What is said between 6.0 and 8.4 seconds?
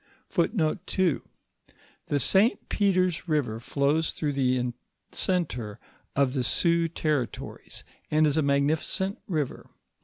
of the Sioux territories, and is